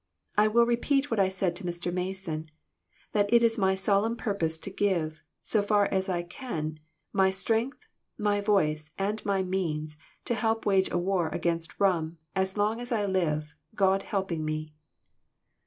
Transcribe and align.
I 0.35 0.47
will 0.47 0.65
repeat 0.65 1.11
what 1.11 1.19
I 1.19 1.29
said 1.29 1.55
to 1.57 1.63
Mr. 1.63 1.93
Mason, 1.93 2.49
that 3.11 3.31
it 3.31 3.43
is 3.43 3.59
my 3.59 3.75
solemn 3.75 4.15
purpose 4.17 4.57
to 4.57 4.71
give, 4.71 5.21
so 5.43 5.61
far 5.61 5.85
as 5.93 6.09
I 6.09 6.23
can, 6.23 6.79
my 7.13 7.29
strength, 7.29 7.85
my 8.17 8.41
voice 8.41 8.89
and 8.97 9.23
my 9.23 9.43
means, 9.43 9.97
to 10.25 10.33
help 10.33 10.65
wage 10.65 10.89
a 10.89 10.97
war 10.97 11.29
against 11.29 11.79
rum, 11.79 12.17
as 12.35 12.57
long 12.57 12.79
as 12.81 12.91
I 12.91 13.05
live, 13.05 13.53
God 13.75 14.01
helping 14.01 14.43
me 14.43 14.73